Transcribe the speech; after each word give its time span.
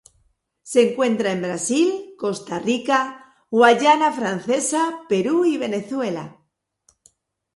Se 0.63 0.93
encuentra 0.93 1.31
en 1.31 1.43
Brasil, 1.43 2.15
Costa 2.17 2.57
Rica, 2.57 3.35
Guayana 3.51 4.11
Francesa, 4.11 5.01
Perú 5.07 5.45
y 5.45 5.59
Venezuela. 5.59 6.39